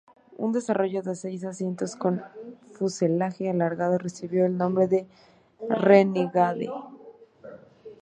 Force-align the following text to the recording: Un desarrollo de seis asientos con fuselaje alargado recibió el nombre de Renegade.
Un 0.45 0.49
desarrollo 0.57 1.01
de 1.03 1.13
seis 1.15 1.43
asientos 1.45 1.95
con 1.95 2.23
fuselaje 2.73 3.51
alargado 3.51 3.99
recibió 3.99 4.47
el 4.47 4.57
nombre 4.57 4.87
de 4.87 5.05
Renegade. 5.69 6.71